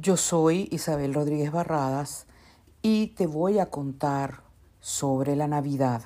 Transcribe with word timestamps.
Yo 0.00 0.16
soy 0.16 0.68
Isabel 0.70 1.12
Rodríguez 1.12 1.52
Barradas 1.52 2.26
y 2.80 3.08
te 3.08 3.26
voy 3.26 3.58
a 3.58 3.66
contar 3.66 4.42
sobre 4.80 5.36
la 5.36 5.48
Navidad. 5.48 6.02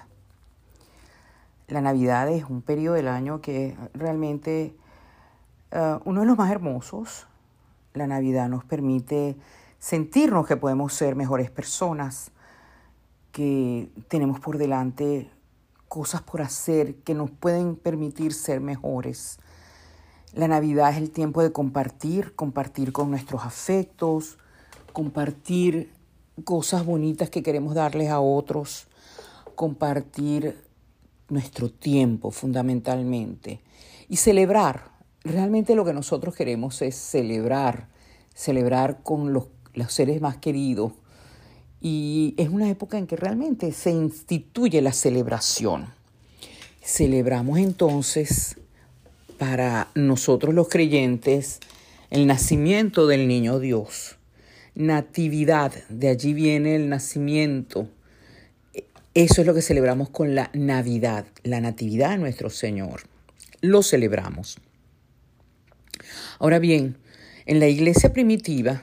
La 1.69 1.80
Navidad 1.80 2.29
es 2.29 2.45
un 2.46 2.62
periodo 2.62 2.96
del 2.96 3.07
año 3.07 3.41
que 3.41 3.77
realmente 3.95 4.75
uh, 5.72 6.01
uno 6.04 6.22
de 6.22 6.27
los 6.27 6.37
más 6.37 6.51
hermosos. 6.51 7.29
La 7.95 8.09
Navidad 8.09 8.49
nos 8.49 8.64
permite 8.64 9.37
sentirnos 9.78 10.48
que 10.48 10.56
podemos 10.56 10.92
ser 10.92 11.14
mejores 11.14 11.53
personas, 11.53 12.32
que 13.30 13.88
tenemos 14.08 14.40
por 14.40 14.58
delante 14.58 15.30
cosas 15.87 16.23
por 16.23 16.42
hacer 16.42 16.96
que 17.02 17.14
nos 17.14 17.30
pueden 17.30 17.77
permitir 17.77 18.32
ser 18.32 18.60
mejores. 18.60 19.38
La 20.37 20.48
Navidad 20.48 20.91
es 20.91 20.98
el 20.98 21.10
tiempo 21.10 21.42
de 21.42 21.50
compartir, 21.50 22.34
compartir 22.34 22.92
con 22.92 23.10
nuestros 23.10 23.42
afectos, 23.42 24.36
compartir 24.92 25.90
cosas 26.44 26.84
bonitas 26.84 27.30
que 27.30 27.42
queremos 27.42 27.74
darles 27.74 28.10
a 28.10 28.20
otros, 28.20 28.86
compartir 29.54 30.62
nuestro 31.30 31.70
tiempo 31.70 32.30
fundamentalmente 32.32 33.62
y 34.10 34.16
celebrar. 34.16 34.91
Realmente 35.24 35.74
lo 35.74 35.86
que 35.86 35.94
nosotros 35.94 36.36
queremos 36.36 36.82
es 36.82 36.96
celebrar, 36.96 37.88
celebrar 38.34 39.02
con 39.02 39.32
los, 39.32 39.46
seres 39.88 40.20
más 40.20 40.36
queridos. 40.36 40.92
Y 41.80 42.34
es 42.36 42.50
una 42.50 42.68
época 42.68 42.98
en 42.98 43.06
que 43.06 43.16
realmente 43.16 43.72
se 43.72 43.91
instituye 43.91 44.82
la 44.82 44.92
celebración. 44.92 45.86
Celebramos 46.82 47.58
entonces 47.58 48.58
para 49.38 49.88
nosotros 49.95 50.54
los 50.54 50.68
creyentes 50.68 51.60
el 52.10 52.27
nacimiento 52.27 53.06
del 53.06 53.27
niño 53.28 53.58
Dios. 53.58 54.16
Natividad, 54.74 55.72
de 55.88 56.08
allí 56.08 56.34
viene 56.34 56.77
el 56.77 56.88
nacimiento. 56.88 57.88
Eso 59.14 59.41
es 59.41 59.46
lo 59.46 59.55
que 59.55 59.62
celebramos 59.62 60.11
con 60.11 60.34
la 60.34 60.50
Navidad, 60.52 61.27
la 61.42 61.61
Natividad 61.61 62.11
de 62.11 62.19
nuestro 62.19 62.50
Señor. 62.50 63.02
Lo 63.61 63.83
celebramos. 63.83 64.58
Ahora 66.39 66.58
bien, 66.58 66.96
en 67.46 67.61
la 67.61 67.68
iglesia 67.68 68.12
primitiva 68.12 68.83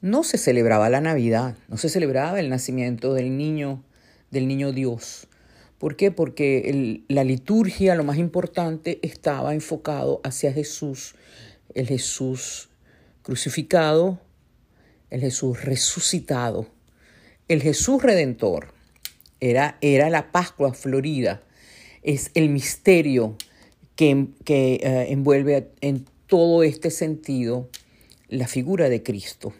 no 0.00 0.22
se 0.22 0.38
celebraba 0.38 0.88
la 0.88 1.00
Navidad, 1.00 1.56
no 1.68 1.76
se 1.76 1.88
celebraba 1.88 2.38
el 2.38 2.48
nacimiento 2.48 3.14
del 3.14 3.36
niño, 3.36 3.82
del 4.30 4.46
niño 4.46 4.72
Dios. 4.72 5.26
¿Por 5.78 5.96
qué? 5.96 6.10
Porque 6.10 7.04
la 7.08 7.24
liturgia, 7.24 7.94
lo 7.94 8.04
más 8.04 8.18
importante, 8.18 8.98
estaba 9.02 9.54
enfocado 9.54 10.20
hacia 10.24 10.52
Jesús, 10.52 11.14
el 11.74 11.86
Jesús 11.86 12.70
crucificado, 13.22 14.18
el 15.10 15.20
Jesús 15.20 15.62
resucitado, 15.64 16.66
el 17.48 17.62
Jesús 17.62 18.02
redentor. 18.02 18.74
Era, 19.38 19.76
era 19.82 20.08
la 20.08 20.32
Pascua 20.32 20.72
florida, 20.72 21.42
es 22.02 22.30
el 22.32 22.48
misterio 22.48 23.36
que, 23.96 24.28
que 24.44 24.80
uh, 24.82 25.12
envuelve 25.12 25.72
en 25.82 26.06
todo 26.26 26.62
este 26.62 26.90
sentido 26.90 27.68
la 28.28 28.46
figura 28.46 28.88
de 28.88 29.02
Cristo. 29.02 29.52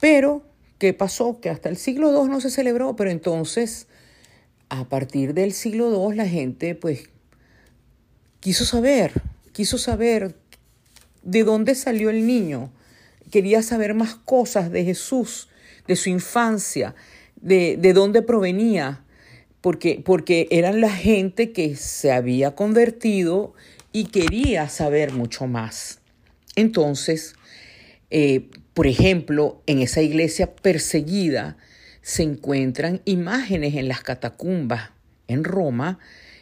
Pero, 0.00 0.42
¿qué 0.78 0.94
pasó? 0.94 1.40
Que 1.40 1.50
hasta 1.50 1.68
el 1.68 1.76
siglo 1.76 2.12
II 2.12 2.30
no 2.30 2.40
se 2.40 2.50
celebró, 2.50 2.94
pero 2.94 3.10
entonces 3.10 3.88
a 4.68 4.88
partir 4.88 5.34
del 5.34 5.52
siglo 5.52 5.90
II 5.90 6.16
la 6.16 6.28
gente 6.28 6.74
pues 6.74 7.08
quiso 8.40 8.64
saber, 8.64 9.12
quiso 9.52 9.78
saber 9.78 10.34
de 11.22 11.44
dónde 11.44 11.74
salió 11.74 12.10
el 12.10 12.26
niño, 12.26 12.70
quería 13.30 13.62
saber 13.62 13.94
más 13.94 14.14
cosas 14.14 14.70
de 14.70 14.84
Jesús, 14.84 15.48
de 15.86 15.96
su 15.96 16.08
infancia, 16.10 16.94
de, 17.40 17.76
de 17.76 17.92
dónde 17.92 18.22
provenía, 18.22 19.04
porque, 19.60 20.00
porque 20.04 20.46
eran 20.50 20.80
la 20.80 20.90
gente 20.90 21.52
que 21.52 21.76
se 21.76 22.12
había 22.12 22.54
convertido 22.54 23.54
y 23.92 24.04
quería 24.04 24.68
saber 24.68 25.12
mucho 25.12 25.46
más. 25.46 26.00
Entonces, 26.56 27.34
eh, 28.10 28.48
por 28.74 28.86
ejemplo, 28.86 29.62
en 29.66 29.80
esa 29.80 30.02
iglesia 30.02 30.54
perseguida, 30.54 31.56
se 32.08 32.22
encuentran 32.22 33.02
imágenes 33.04 33.74
en 33.74 33.86
las 33.86 34.00
catacumbas 34.00 34.92
en 35.26 35.44
Roma, 35.44 35.98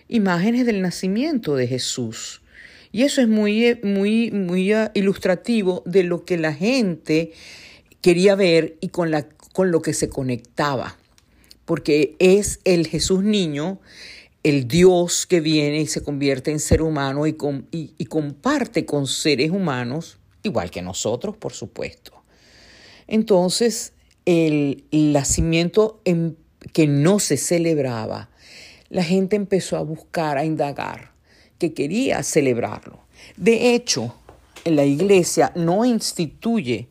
imágenes 0.06 0.64
del 0.64 0.80
nacimiento 0.80 1.56
de 1.56 1.66
Jesús. 1.66 2.40
Y 2.92 3.02
eso 3.02 3.20
es 3.20 3.26
muy, 3.26 3.76
muy, 3.82 4.30
muy 4.30 4.72
ah, 4.72 4.92
ilustrativo 4.94 5.82
de 5.84 6.04
lo 6.04 6.24
que 6.24 6.38
la 6.38 6.54
gente 6.54 7.32
quería 8.00 8.36
ver 8.36 8.76
y 8.80 8.90
con, 8.90 9.10
la, 9.10 9.28
con 9.54 9.72
lo 9.72 9.82
que 9.82 9.92
se 9.92 10.08
conectaba. 10.08 10.98
Porque 11.64 12.14
es 12.20 12.60
el 12.62 12.86
Jesús 12.86 13.24
niño, 13.24 13.80
el 14.44 14.68
Dios 14.68 15.26
que 15.26 15.40
viene 15.40 15.80
y 15.80 15.88
se 15.88 16.00
convierte 16.00 16.52
en 16.52 16.60
ser 16.60 16.80
humano 16.80 17.26
y, 17.26 17.36
y, 17.72 17.92
y 17.98 18.04
comparte 18.04 18.86
con 18.86 19.08
seres 19.08 19.50
humanos, 19.50 20.18
igual 20.44 20.70
que 20.70 20.80
nosotros, 20.80 21.36
por 21.36 21.54
supuesto. 21.54 22.12
Entonces, 23.08 23.94
el 24.26 24.84
nacimiento 24.92 26.00
en, 26.04 26.36
que 26.72 26.86
no 26.86 27.18
se 27.18 27.36
celebraba, 27.36 28.28
la 28.88 29.02
gente 29.02 29.36
empezó 29.36 29.76
a 29.76 29.82
buscar, 29.82 30.38
a 30.38 30.44
indagar, 30.44 31.12
que 31.58 31.72
quería 31.72 32.22
celebrarlo. 32.22 33.00
De 33.36 33.74
hecho, 33.74 34.14
la 34.64 34.84
iglesia 34.84 35.52
no 35.54 35.84
instituye 35.84 36.88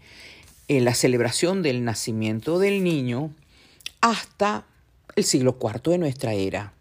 eh, 0.67 0.81
la 0.81 0.93
celebración 0.93 1.61
del 1.61 1.83
nacimiento 1.83 2.59
del 2.59 2.83
niño 2.83 3.31
hasta 4.01 4.65
el 5.15 5.23
siglo 5.23 5.57
IV 5.61 5.91
de 5.91 5.97
nuestra 5.97 6.33
era. 6.33 6.73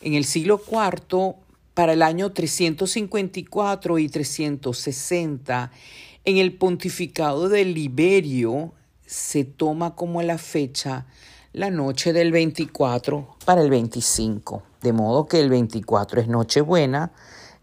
En 0.00 0.14
el 0.14 0.24
siglo 0.24 0.60
IV, 0.70 1.34
para 1.72 1.94
el 1.94 2.02
año 2.02 2.32
354 2.32 3.98
y 3.98 4.08
360, 4.08 5.72
en 6.24 6.36
el 6.36 6.52
pontificado 6.52 7.48
de 7.48 7.64
Liberio, 7.64 8.72
se 9.06 9.44
toma 9.44 9.94
como 9.94 10.22
la 10.22 10.38
fecha 10.38 11.06
la 11.52 11.70
noche 11.70 12.12
del 12.12 12.32
24 12.32 13.36
para 13.44 13.62
el 13.62 13.70
25, 13.70 14.62
de 14.82 14.92
modo 14.92 15.26
que 15.26 15.40
el 15.40 15.50
24 15.50 16.20
es 16.20 16.28
Nochebuena 16.28 17.12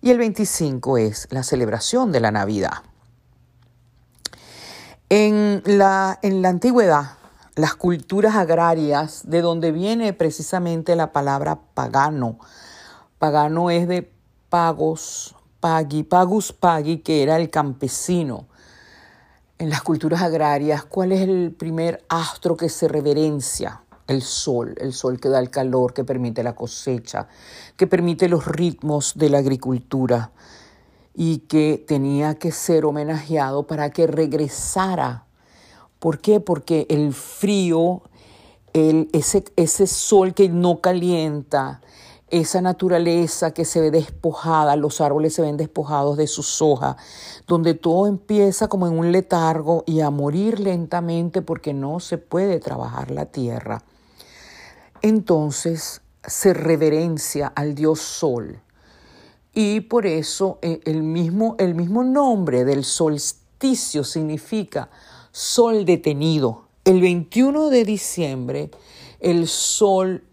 y 0.01 0.11
el 0.11 0.17
25 0.17 0.97
es 0.97 1.27
la 1.29 1.43
celebración 1.43 2.11
de 2.11 2.21
la 2.21 2.31
Navidad. 2.31 2.83
En 5.09 5.61
la, 5.65 6.17
en 6.21 6.41
la 6.41 6.49
antigüedad, 6.49 7.17
las 7.55 7.75
culturas 7.75 8.35
agrarias, 8.35 9.29
de 9.29 9.41
donde 9.41 9.73
viene 9.73 10.13
precisamente 10.13 10.95
la 10.95 11.11
palabra 11.11 11.59
pagano, 11.73 12.39
pagano 13.19 13.69
es 13.71 13.89
de 13.89 14.09
pagos, 14.49 15.35
pagi, 15.59 16.03
pagus 16.03 16.53
pagi, 16.53 16.99
que 16.99 17.23
era 17.23 17.35
el 17.35 17.49
campesino, 17.49 18.47
en 19.61 19.69
las 19.69 19.83
culturas 19.83 20.23
agrarias, 20.23 20.85
¿cuál 20.85 21.11
es 21.11 21.21
el 21.21 21.51
primer 21.51 22.03
astro 22.09 22.57
que 22.57 22.67
se 22.67 22.87
reverencia? 22.87 23.83
El 24.07 24.23
sol, 24.23 24.73
el 24.81 24.91
sol 24.91 25.19
que 25.19 25.29
da 25.29 25.37
el 25.37 25.51
calor, 25.51 25.93
que 25.93 26.03
permite 26.03 26.41
la 26.41 26.55
cosecha, 26.55 27.27
que 27.77 27.85
permite 27.85 28.27
los 28.27 28.47
ritmos 28.47 29.13
de 29.15 29.29
la 29.29 29.37
agricultura 29.37 30.31
y 31.13 31.41
que 31.41 31.85
tenía 31.87 32.39
que 32.39 32.51
ser 32.51 32.85
homenajeado 32.85 33.67
para 33.67 33.91
que 33.91 34.07
regresara. 34.07 35.25
¿Por 35.99 36.21
qué? 36.21 36.39
Porque 36.39 36.87
el 36.89 37.13
frío, 37.13 38.01
el, 38.73 39.09
ese, 39.13 39.45
ese 39.57 39.85
sol 39.85 40.33
que 40.33 40.49
no 40.49 40.81
calienta, 40.81 41.81
esa 42.31 42.61
naturaleza 42.61 43.51
que 43.51 43.65
se 43.65 43.81
ve 43.81 43.91
despojada, 43.91 44.75
los 44.75 45.01
árboles 45.01 45.33
se 45.33 45.41
ven 45.41 45.57
despojados 45.57 46.17
de 46.17 46.27
sus 46.27 46.61
hojas, 46.61 46.95
donde 47.47 47.73
todo 47.73 48.07
empieza 48.07 48.67
como 48.67 48.87
en 48.87 48.97
un 48.97 49.11
letargo 49.11 49.83
y 49.85 50.01
a 50.01 50.09
morir 50.09 50.59
lentamente 50.59 51.41
porque 51.41 51.73
no 51.73 51.99
se 51.99 52.17
puede 52.17 52.59
trabajar 52.59 53.11
la 53.11 53.25
tierra. 53.25 53.83
Entonces 55.01 56.01
se 56.25 56.53
reverencia 56.53 57.47
al 57.47 57.75
dios 57.75 57.99
sol 57.99 58.61
y 59.53 59.81
por 59.81 60.05
eso 60.05 60.59
eh, 60.61 60.79
el 60.85 61.03
mismo, 61.03 61.55
el 61.59 61.75
mismo 61.75 62.03
nombre 62.03 62.63
del 62.63 62.85
solsticio 62.85 64.03
significa 64.03 64.89
sol 65.31 65.85
detenido. 65.85 66.67
El 66.85 67.01
21 67.01 67.69
de 67.69 67.85
diciembre 67.85 68.71
el 69.21 69.47
sol 69.47 70.23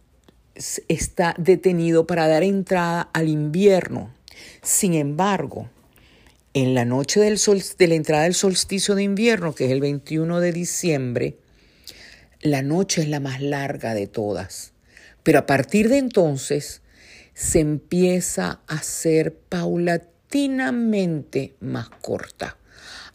está 0.88 1.34
detenido 1.38 2.06
para 2.06 2.28
dar 2.28 2.43
entrada 2.43 3.08
al 3.12 3.28
invierno. 3.28 4.12
Sin 4.62 4.94
embargo, 4.94 5.69
en 6.55 6.75
la 6.75 6.84
noche 6.84 7.20
del 7.20 7.38
sol, 7.38 7.62
de 7.78 7.87
la 7.87 7.94
entrada 7.94 8.25
del 8.25 8.34
solsticio 8.34 8.94
de 8.94 9.05
invierno, 9.05 9.55
que 9.55 9.66
es 9.66 9.70
el 9.70 9.81
21 9.81 10.40
de 10.40 10.52
diciembre, 10.52 11.37
la 12.40 12.62
noche 12.62 13.02
es 13.02 13.08
la 13.08 13.20
más 13.20 13.40
larga 13.40 13.94
de 13.94 14.06
todas. 14.06 14.72
Pero 15.22 15.38
a 15.40 15.46
partir 15.46 15.88
de 15.88 15.99
entonces 15.99 16.82
se 17.34 17.60
empieza 17.60 18.60
a 18.66 18.82
ser 18.82 19.34
paulatinamente 19.34 21.55
más 21.60 21.88
corta, 21.88 22.58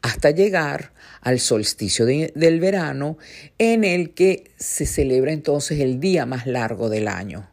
hasta 0.03 0.31
llegar 0.31 0.91
al 1.21 1.39
solsticio 1.39 2.05
del 2.05 2.59
verano, 2.59 3.17
en 3.57 3.85
el 3.85 4.13
que 4.13 4.51
se 4.57 4.85
celebra 4.85 5.31
entonces 5.31 5.79
el 5.79 6.01
día 6.01 6.25
más 6.25 6.45
largo 6.45 6.89
del 6.89 7.07
año. 7.07 7.49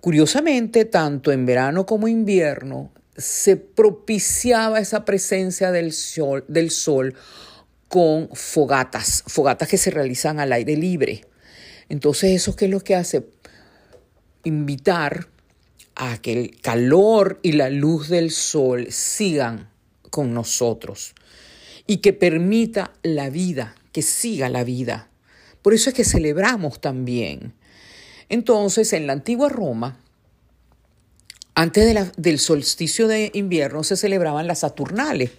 Curiosamente, 0.00 0.84
tanto 0.84 1.32
en 1.32 1.44
verano 1.44 1.84
como 1.84 2.06
invierno, 2.06 2.92
se 3.16 3.56
propiciaba 3.56 4.78
esa 4.78 5.04
presencia 5.04 5.72
del 5.72 5.92
sol, 5.92 6.44
del 6.46 6.70
sol 6.70 7.14
con 7.88 8.28
fogatas, 8.32 9.24
fogatas 9.26 9.68
que 9.68 9.78
se 9.78 9.90
realizan 9.90 10.38
al 10.38 10.52
aire 10.52 10.76
libre. 10.76 11.26
Entonces, 11.88 12.30
¿eso 12.30 12.54
qué 12.54 12.66
es 12.66 12.70
lo 12.70 12.80
que 12.80 12.94
hace? 12.94 13.26
Invitar 14.44 15.26
a 15.96 16.18
que 16.18 16.32
el 16.32 16.60
calor 16.60 17.40
y 17.42 17.52
la 17.52 17.68
luz 17.68 18.08
del 18.08 18.30
sol 18.30 18.86
sigan 18.90 19.70
con 20.10 20.32
nosotros 20.32 21.16
y 21.86 21.98
que 21.98 22.12
permita 22.12 22.92
la 23.02 23.30
vida, 23.30 23.74
que 23.92 24.02
siga 24.02 24.48
la 24.48 24.64
vida. 24.64 25.08
Por 25.62 25.74
eso 25.74 25.90
es 25.90 25.94
que 25.94 26.04
celebramos 26.04 26.80
también. 26.80 27.54
Entonces, 28.28 28.92
en 28.92 29.06
la 29.06 29.12
antigua 29.12 29.48
Roma, 29.48 29.98
antes 31.54 32.12
del 32.16 32.38
solsticio 32.38 33.08
de 33.08 33.30
invierno 33.34 33.84
se 33.84 33.96
celebraban 33.96 34.46
las 34.46 34.60
Saturnales, 34.60 35.30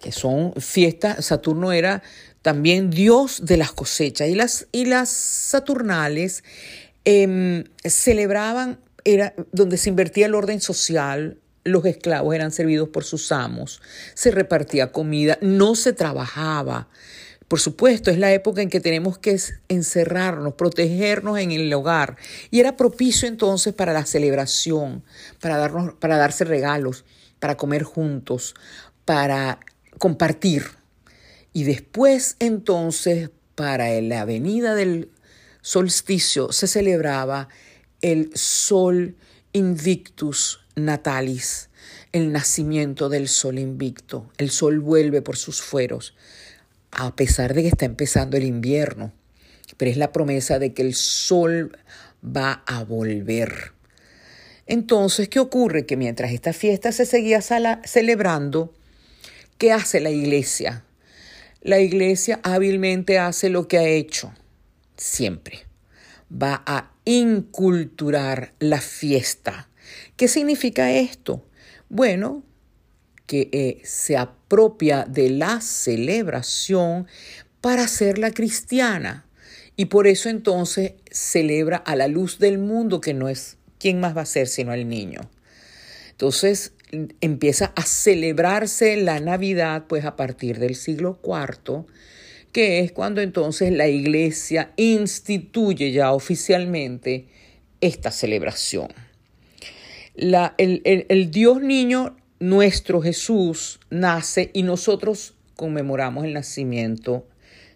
que 0.00 0.12
son 0.12 0.52
fiestas, 0.54 1.24
Saturno 1.24 1.72
era 1.72 2.02
también 2.42 2.90
dios 2.90 3.44
de 3.44 3.56
las 3.56 3.72
cosechas, 3.72 4.28
y 4.28 4.34
las, 4.34 4.66
y 4.72 4.84
las 4.84 5.08
Saturnales 5.08 6.44
em, 7.04 7.64
celebraban, 7.84 8.78
era 9.04 9.34
donde 9.52 9.78
se 9.78 9.88
invertía 9.88 10.26
el 10.26 10.34
orden 10.34 10.60
social, 10.60 11.38
los 11.66 11.84
esclavos 11.84 12.34
eran 12.34 12.52
servidos 12.52 12.88
por 12.88 13.04
sus 13.04 13.32
amos, 13.32 13.82
se 14.14 14.30
repartía 14.30 14.92
comida, 14.92 15.38
no 15.40 15.74
se 15.74 15.92
trabajaba. 15.92 16.88
Por 17.48 17.60
supuesto, 17.60 18.10
es 18.10 18.18
la 18.18 18.32
época 18.32 18.62
en 18.62 18.70
que 18.70 18.80
tenemos 18.80 19.18
que 19.18 19.38
encerrarnos, 19.68 20.54
protegernos 20.54 21.38
en 21.38 21.52
el 21.52 21.72
hogar. 21.72 22.16
Y 22.50 22.58
era 22.58 22.76
propicio 22.76 23.28
entonces 23.28 23.72
para 23.72 23.92
la 23.92 24.04
celebración, 24.04 25.04
para, 25.40 25.56
darnos, 25.56 25.94
para 25.94 26.16
darse 26.16 26.44
regalos, 26.44 27.04
para 27.38 27.56
comer 27.56 27.84
juntos, 27.84 28.54
para 29.04 29.60
compartir. 29.98 30.64
Y 31.52 31.64
después 31.64 32.36
entonces, 32.40 33.30
para 33.54 33.88
la 34.00 34.24
venida 34.24 34.74
del 34.74 35.10
solsticio, 35.62 36.50
se 36.52 36.66
celebraba 36.66 37.48
el 38.02 38.30
sol 38.34 39.16
invictus 39.52 40.65
natalis, 40.76 41.70
el 42.12 42.32
nacimiento 42.32 43.08
del 43.08 43.28
sol 43.28 43.58
invicto. 43.58 44.30
El 44.36 44.50
sol 44.50 44.80
vuelve 44.80 45.22
por 45.22 45.36
sus 45.36 45.62
fueros, 45.62 46.14
a 46.90 47.16
pesar 47.16 47.54
de 47.54 47.62
que 47.62 47.68
está 47.68 47.86
empezando 47.86 48.36
el 48.36 48.44
invierno, 48.44 49.12
pero 49.76 49.90
es 49.90 49.96
la 49.96 50.12
promesa 50.12 50.58
de 50.58 50.72
que 50.72 50.82
el 50.82 50.94
sol 50.94 51.76
va 52.24 52.62
a 52.66 52.84
volver. 52.84 53.72
Entonces, 54.66 55.28
¿qué 55.28 55.38
ocurre? 55.38 55.86
Que 55.86 55.96
mientras 55.96 56.32
esta 56.32 56.52
fiesta 56.52 56.92
se 56.92 57.06
seguía 57.06 57.40
celebrando, 57.40 58.74
¿qué 59.58 59.72
hace 59.72 60.00
la 60.00 60.10
iglesia? 60.10 60.84
La 61.62 61.80
iglesia 61.80 62.40
hábilmente 62.42 63.18
hace 63.18 63.48
lo 63.48 63.66
que 63.66 63.78
ha 63.78 63.88
hecho 63.88 64.32
siempre. 64.96 65.66
Va 66.30 66.62
a 66.66 66.90
inculturar 67.04 68.52
la 68.58 68.80
fiesta 68.80 69.68
¿Qué 70.16 70.28
significa 70.28 70.92
esto? 70.92 71.44
Bueno, 71.90 72.42
que 73.26 73.50
eh, 73.52 73.80
se 73.84 74.16
apropia 74.16 75.04
de 75.04 75.28
la 75.28 75.60
celebración 75.60 77.06
para 77.60 77.84
hacerla 77.84 78.30
cristiana. 78.30 79.26
Y 79.76 79.86
por 79.86 80.06
eso 80.06 80.30
entonces 80.30 80.94
celebra 81.10 81.76
a 81.76 81.96
la 81.96 82.08
luz 82.08 82.38
del 82.38 82.56
mundo, 82.56 83.02
que 83.02 83.12
no 83.12 83.28
es 83.28 83.58
quién 83.78 84.00
más 84.00 84.16
va 84.16 84.22
a 84.22 84.26
ser 84.26 84.46
sino 84.48 84.72
el 84.72 84.88
niño. 84.88 85.20
Entonces 86.12 86.72
empieza 87.20 87.72
a 87.76 87.82
celebrarse 87.82 88.96
la 88.96 89.20
Navidad 89.20 89.84
pues 89.86 90.06
a 90.06 90.16
partir 90.16 90.58
del 90.58 90.76
siglo 90.76 91.20
IV, 91.22 91.84
que 92.52 92.80
es 92.80 92.92
cuando 92.92 93.20
entonces 93.20 93.70
la 93.70 93.88
iglesia 93.88 94.72
instituye 94.76 95.92
ya 95.92 96.12
oficialmente 96.12 97.28
esta 97.82 98.10
celebración 98.10 98.88
el, 100.16 101.30
Dios 101.30 101.60
niño, 101.60 102.16
nuestro 102.40 103.00
Jesús, 103.00 103.80
nace 103.90 104.50
y 104.52 104.62
nosotros 104.62 105.34
conmemoramos 105.54 106.24
el 106.24 106.34
nacimiento 106.34 107.26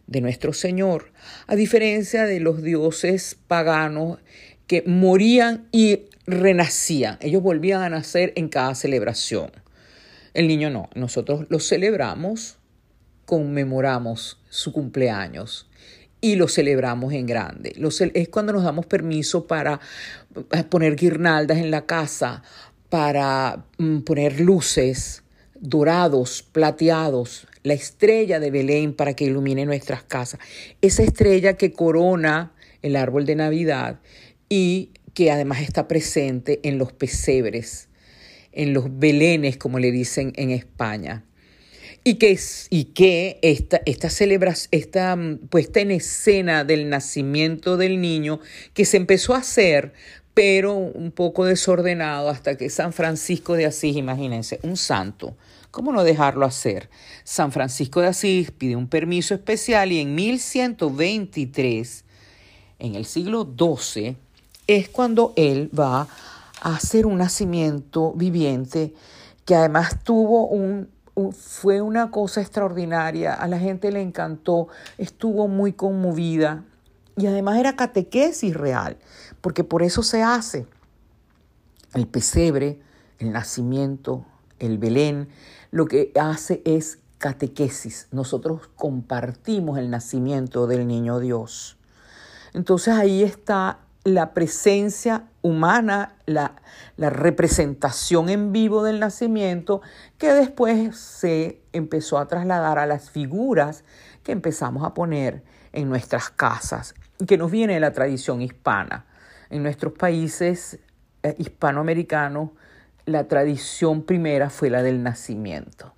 de 0.07 0.21
nuestro 0.21 0.53
Señor, 0.53 1.13
a 1.47 1.55
diferencia 1.55 2.25
de 2.25 2.41
los 2.41 2.63
dioses 2.63 3.39
paganos 3.47 4.19
que 4.67 4.83
morían 4.87 5.69
y 5.73 6.01
renacían. 6.27 7.19
Ellos 7.21 7.43
volvían 7.43 7.83
a 7.83 7.89
nacer 7.89 8.33
en 8.37 8.49
cada 8.49 8.75
celebración. 8.75 9.53
El 10.35 10.49
niño 10.49 10.71
no, 10.71 10.91
nosotros 10.95 11.47
lo 11.49 11.59
celebramos, 11.61 12.59
conmemoramos 13.25 14.41
su 14.49 14.73
cumpleaños 14.73 15.70
y 16.21 16.37
lo 16.37 16.49
celebramos 16.49 17.13
en 17.13 17.27
grande. 17.27 17.75
es 18.15 18.29
cuando 18.29 18.53
nos 18.53 18.65
damos 18.65 18.87
permiso 18.87 19.47
para 19.47 19.81
eh, 20.53 20.65
poner 20.65 20.97
guirnaldas 20.97 21.59
en 21.59 21.71
la 21.71 21.87
casa, 21.87 22.43
para 22.89 23.65
mm, 23.79 24.01
poner 24.01 24.41
luces 24.41 25.23
dorados, 25.59 26.43
plateados, 26.43 27.47
la 27.63 27.75
estrella 27.75 28.41
de 28.41 28.51
Belén 28.51 28.95
para 28.95 29.15
que 29.15 29.25
ilumine 29.25 29.67
nuestras 29.67 30.03
casas. 30.03 30.41
Esa 30.81 31.03
estrella 31.03 31.57
que 31.57 31.73
corona 31.73 32.53
el 32.83 32.97
árbol 32.97 33.27
de 33.27 33.37
Navidad 33.37 34.01
y 34.49 34.91
que 35.13 35.31
además 35.31 35.61
está 35.61 35.87
presente 35.87 36.61
en 36.63 36.79
los 36.79 36.93
pesebres, 36.93 37.89
en 38.53 38.73
los 38.73 38.99
belenes, 38.99 39.59
como 39.59 39.79
le 39.79 39.93
dicen 39.93 40.33
en 40.37 40.51
España 40.51 41.25
y 42.03 42.15
que, 42.15 42.39
y 42.71 42.85
que 42.85 43.39
esta, 43.43 43.81
esta 43.85 44.09
celebración, 44.11 44.69
esta 44.73 45.15
mm, 45.17 45.39
puesta 45.49 45.81
en 45.81 45.91
escena 45.91 46.65
del 46.65 46.89
nacimiento 46.89 47.77
del 47.77 48.01
niño, 48.01 48.41
que 48.75 48.85
se 48.85 48.97
empezó 48.97 49.35
a 49.35 49.39
hacer, 49.39 49.93
pero 50.35 50.75
un 50.75 51.11
poco 51.11 51.45
desordenado 51.45 52.31
hasta 52.31 52.57
que 52.57 52.71
San 52.71 52.93
Francisco 52.93 53.55
de 53.55 53.67
Asís, 53.67 53.97
imagínense, 53.97 54.61
un 54.63 54.77
santo, 54.77 55.37
¿cómo 55.71 55.93
no 55.93 56.05
dejarlo 56.05 56.47
hacer? 56.47 56.89
San 57.25 57.53
Francisco 57.53 58.01
de 58.01 58.09
Asís 58.09 58.51
pide 58.51 58.77
un 58.77 58.89
permiso 58.89 59.35
especial 59.35 59.93
y 59.93 60.01
en 60.01 60.15
1123, 60.15 62.05
en 62.79 62.95
el 62.95 63.05
siglo 63.05 63.47
XII, 63.59 64.17
es 64.67 64.89
cuando 64.89 65.35
él 65.37 65.71
va 65.79 66.09
a 66.63 66.77
hacer 66.77 67.07
un 67.07 67.19
nacimiento 67.19 68.13
viviente 68.13 68.95
que 69.45 69.55
además 69.55 70.05
tuvo 70.05 70.47
un 70.47 70.89
fue 71.33 71.81
una 71.81 72.11
cosa 72.11 72.41
extraordinaria, 72.41 73.35
a 73.35 73.47
la 73.49 73.59
gente 73.59 73.93
le 73.93 74.01
encantó, 74.01 74.69
estuvo 74.99 75.49
muy 75.49 75.73
conmovida 75.73 76.65
y 77.17 77.27
además 77.27 77.59
era 77.59 77.77
catequesis 77.77 78.55
real, 78.55 78.97
porque 79.41 79.65
por 79.65 79.83
eso 79.83 80.03
se 80.03 80.23
hace 80.23 80.67
el 81.95 82.07
pesebre, 82.07 82.81
el 83.19 83.33
nacimiento, 83.33 84.25
el 84.59 84.79
Belén, 84.79 85.29
lo 85.71 85.87
que 85.87 86.13
hace 86.21 86.63
es 86.65 86.99
catequesis. 87.19 88.09
Nosotros 88.11 88.71
compartimos 88.77 89.79
el 89.79 89.91
nacimiento 89.91 90.67
del 90.67 90.87
niño 90.87 91.19
Dios. 91.19 91.77
Entonces 92.55 92.95
ahí 92.95 93.23
está 93.23 93.81
la 94.05 94.33
presencia 94.33 95.25
humana, 95.43 96.17
la, 96.27 96.57
representación 96.97 98.29
en 98.29 98.53
vivo 98.53 98.85
del 98.85 99.01
nacimiento, 99.01 99.81
que 100.19 100.33
después 100.33 100.97
se 100.97 101.63
empezó 101.73 102.19
a 102.19 102.29
trasladar 102.29 102.79
a 102.79 102.87
las 102.87 103.11
figuras 103.11 103.85
que 104.23 104.33
empezamos 104.33 104.85
a 104.85 104.93
poner 104.93 105.43
en 105.73 105.89
nuestras 105.89 106.31
casas, 106.31 106.95
que 107.27 107.39
nos 107.39 107.51
viene 107.51 107.75
de 107.75 107.81
la 107.81 107.93
tradición 107.93 108.43
hispana. 108.43 109.07
En 109.49 109.63
nuestros 109.63 109.95
países 109.95 110.79
eh, 111.23 111.35
hispanoamericanos, 111.39 112.51
la 113.07 113.27
tradición 113.27 114.03
primera 114.03 114.51
fue 114.51 114.69
la 114.69 114.83
del 114.83 115.03
nacimiento. 115.03 115.95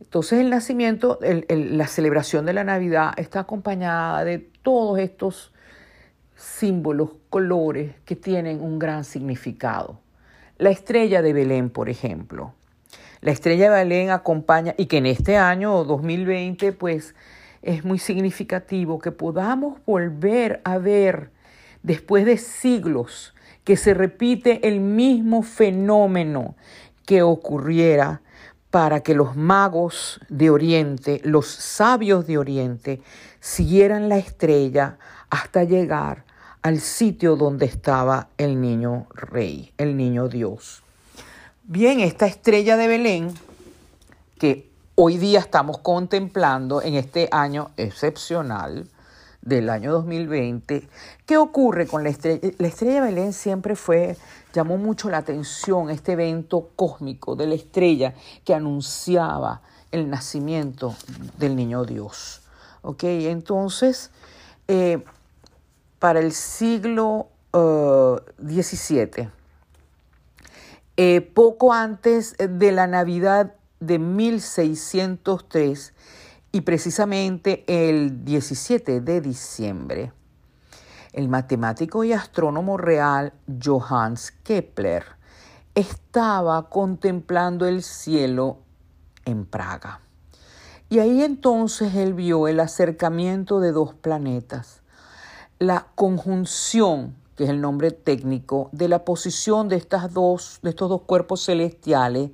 Entonces 0.00 0.40
el 0.40 0.50
nacimiento, 0.50 1.18
la 1.20 1.86
celebración 1.86 2.46
de 2.46 2.54
la 2.54 2.64
Navidad 2.64 3.12
está 3.16 3.40
acompañada 3.40 4.24
de 4.24 4.38
todos 4.38 4.98
estos 4.98 5.52
símbolos, 6.40 7.10
colores 7.28 7.94
que 8.04 8.16
tienen 8.16 8.60
un 8.60 8.78
gran 8.78 9.04
significado. 9.04 10.00
La 10.56 10.70
estrella 10.70 11.22
de 11.22 11.32
Belén, 11.32 11.70
por 11.70 11.88
ejemplo. 11.88 12.54
La 13.20 13.30
estrella 13.30 13.70
de 13.70 13.84
Belén 13.84 14.10
acompaña 14.10 14.74
y 14.78 14.86
que 14.86 14.98
en 14.98 15.06
este 15.06 15.36
año 15.36 15.84
2020 15.84 16.72
pues 16.72 17.14
es 17.60 17.84
muy 17.84 17.98
significativo 17.98 18.98
que 18.98 19.12
podamos 19.12 19.78
volver 19.84 20.62
a 20.64 20.78
ver 20.78 21.30
después 21.82 22.24
de 22.24 22.38
siglos 22.38 23.34
que 23.64 23.76
se 23.76 23.92
repite 23.92 24.66
el 24.66 24.80
mismo 24.80 25.42
fenómeno 25.42 26.56
que 27.04 27.22
ocurriera 27.22 28.22
para 28.70 29.00
que 29.00 29.14
los 29.14 29.36
magos 29.36 30.20
de 30.30 30.48
Oriente, 30.48 31.20
los 31.24 31.48
sabios 31.48 32.26
de 32.26 32.38
Oriente, 32.38 33.02
siguieran 33.40 34.08
la 34.08 34.16
estrella 34.16 34.96
hasta 35.28 35.64
llegar 35.64 36.24
al 36.62 36.80
sitio 36.80 37.36
donde 37.36 37.66
estaba 37.66 38.28
el 38.36 38.60
niño 38.60 39.06
rey, 39.14 39.72
el 39.78 39.96
niño 39.96 40.28
Dios. 40.28 40.82
Bien, 41.64 42.00
esta 42.00 42.26
estrella 42.26 42.76
de 42.76 42.86
Belén, 42.86 43.34
que 44.38 44.70
hoy 44.94 45.16
día 45.16 45.38
estamos 45.38 45.78
contemplando 45.78 46.82
en 46.82 46.94
este 46.94 47.28
año 47.32 47.70
excepcional 47.76 48.88
del 49.40 49.70
año 49.70 49.92
2020, 49.92 50.86
¿qué 51.24 51.36
ocurre 51.38 51.86
con 51.86 52.02
la 52.02 52.10
estrella? 52.10 52.50
La 52.58 52.68
estrella 52.68 52.94
de 52.94 53.00
Belén 53.00 53.32
siempre 53.32 53.74
fue, 53.74 54.16
llamó 54.52 54.76
mucho 54.76 55.08
la 55.08 55.18
atención 55.18 55.88
este 55.88 56.12
evento 56.12 56.70
cósmico 56.76 57.36
de 57.36 57.46
la 57.46 57.54
estrella 57.54 58.14
que 58.44 58.52
anunciaba 58.52 59.62
el 59.92 60.10
nacimiento 60.10 60.94
del 61.38 61.56
niño 61.56 61.84
Dios. 61.84 62.42
¿Ok? 62.82 63.04
Entonces, 63.04 64.10
eh, 64.68 65.02
para 66.00 66.18
el 66.18 66.32
siglo 66.32 67.28
XVII, 67.52 69.22
eh, 69.22 69.30
eh, 70.96 71.20
poco 71.20 71.72
antes 71.72 72.34
de 72.36 72.72
la 72.72 72.88
Navidad 72.88 73.54
de 73.78 74.00
1603 74.00 75.94
y 76.52 76.62
precisamente 76.62 77.64
el 77.68 78.24
17 78.24 79.00
de 79.00 79.20
diciembre, 79.20 80.12
el 81.12 81.28
matemático 81.28 82.02
y 82.02 82.12
astrónomo 82.12 82.76
real 82.76 83.32
Johannes 83.62 84.32
Kepler 84.42 85.04
estaba 85.74 86.68
contemplando 86.68 87.66
el 87.66 87.82
cielo 87.82 88.58
en 89.24 89.44
Praga. 89.44 90.00
Y 90.88 90.98
ahí 90.98 91.22
entonces 91.22 91.94
él 91.94 92.14
vio 92.14 92.48
el 92.48 92.58
acercamiento 92.58 93.60
de 93.60 93.70
dos 93.70 93.94
planetas, 93.94 94.79
la 95.60 95.88
conjunción, 95.94 97.14
que 97.36 97.44
es 97.44 97.50
el 97.50 97.60
nombre 97.60 97.90
técnico, 97.90 98.70
de 98.72 98.88
la 98.88 99.04
posición 99.04 99.68
de, 99.68 99.76
estas 99.76 100.12
dos, 100.12 100.58
de 100.62 100.70
estos 100.70 100.88
dos 100.88 101.02
cuerpos 101.02 101.44
celestiales 101.44 102.30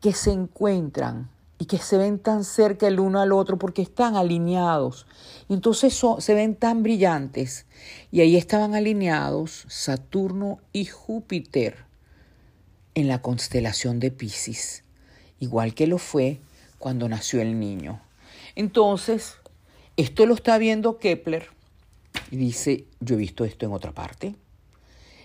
que 0.00 0.12
se 0.12 0.32
encuentran 0.32 1.30
y 1.60 1.66
que 1.66 1.78
se 1.78 1.96
ven 1.96 2.18
tan 2.18 2.42
cerca 2.42 2.88
el 2.88 2.98
uno 2.98 3.20
al 3.20 3.32
otro 3.32 3.56
porque 3.56 3.82
están 3.82 4.16
alineados. 4.16 5.06
Y 5.48 5.54
entonces 5.54 5.96
se 6.18 6.34
ven 6.34 6.56
tan 6.56 6.82
brillantes. 6.82 7.66
Y 8.10 8.20
ahí 8.20 8.36
estaban 8.36 8.74
alineados 8.74 9.64
Saturno 9.68 10.58
y 10.72 10.86
Júpiter 10.86 11.86
en 12.94 13.06
la 13.06 13.22
constelación 13.22 14.00
de 14.00 14.10
Pisces, 14.10 14.82
igual 15.38 15.72
que 15.72 15.86
lo 15.86 15.98
fue 15.98 16.40
cuando 16.80 17.08
nació 17.08 17.40
el 17.40 17.60
niño. 17.60 18.00
Entonces, 18.56 19.36
esto 19.96 20.26
lo 20.26 20.34
está 20.34 20.58
viendo 20.58 20.98
Kepler 20.98 21.57
y 22.30 22.36
dice, 22.36 22.84
yo 23.00 23.14
he 23.14 23.18
visto 23.18 23.44
esto 23.44 23.66
en 23.66 23.72
otra 23.72 23.92
parte. 23.92 24.34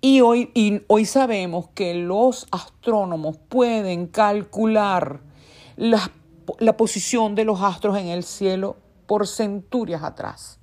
Y 0.00 0.22
hoy, 0.22 0.50
y 0.54 0.82
hoy 0.86 1.04
sabemos 1.04 1.68
que 1.74 1.94
los 1.94 2.46
astrónomos 2.50 3.36
pueden 3.36 4.06
calcular 4.06 5.20
la, 5.76 6.10
la 6.58 6.76
posición 6.76 7.34
de 7.34 7.44
los 7.44 7.60
astros 7.60 7.98
en 7.98 8.06
el 8.06 8.24
cielo 8.24 8.76
por 9.06 9.26
centurias 9.26 10.02
atrás. 10.02 10.58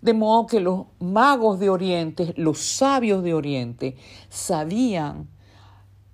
De 0.00 0.14
modo 0.14 0.46
que 0.46 0.60
los 0.60 0.86
magos 0.98 1.58
de 1.58 1.68
Oriente, 1.68 2.32
los 2.36 2.58
sabios 2.58 3.22
de 3.22 3.34
Oriente, 3.34 3.96
sabían 4.30 5.28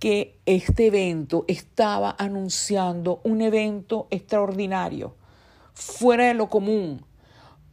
que 0.01 0.41
este 0.45 0.87
evento 0.87 1.45
estaba 1.47 2.17
anunciando 2.19 3.21
un 3.23 3.41
evento 3.41 4.09
extraordinario, 4.11 5.15
fuera 5.73 6.27
de 6.27 6.35
lo 6.35 6.49
común, 6.49 7.05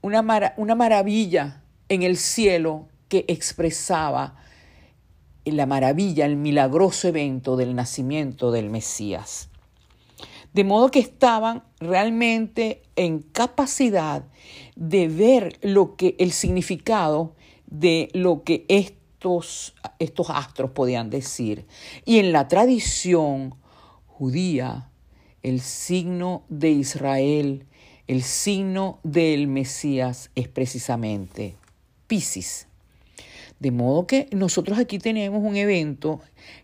una, 0.01 0.53
una 0.57 0.75
maravilla 0.75 1.63
en 1.89 2.03
el 2.03 2.17
cielo 2.17 2.87
que 3.13 3.25
expresaba 3.27 4.37
la 5.45 5.67
maravilla, 5.67 6.25
el 6.25 6.35
milagroso 6.35 7.07
evento 7.07 7.55
del 7.57 7.75
nacimiento 7.75 8.51
del 8.51 8.71
Mesías. 8.71 9.49
De 10.51 10.63
modo 10.63 10.89
que 10.89 10.97
estaban 10.97 11.61
realmente 11.79 12.81
en 12.95 13.19
capacidad 13.19 14.23
de 14.75 15.07
ver 15.09 15.59
lo 15.61 15.95
que 15.95 16.15
el 16.17 16.31
significado 16.31 17.35
de 17.67 18.09
lo 18.13 18.41
que 18.41 18.65
estos, 18.67 19.75
estos 19.99 20.31
astros 20.31 20.71
podían 20.71 21.11
decir. 21.11 21.67
Y 22.05 22.17
en 22.17 22.31
la 22.31 22.47
tradición 22.47 23.53
judía, 24.07 24.89
el 25.43 25.61
signo 25.61 26.45
de 26.49 26.71
Israel, 26.71 27.67
el 28.07 28.23
signo 28.23 28.97
del 29.03 29.45
Mesías 29.45 30.31
es 30.33 30.47
precisamente 30.47 31.57
Piscis. 32.07 32.72
De 33.63 33.71
modo 33.71 34.07
que 34.07 34.27
nosotros 34.33 34.77
aquí 34.77 34.99
tenemos 34.99 35.41
un 35.41 35.55
evento 35.55 36.19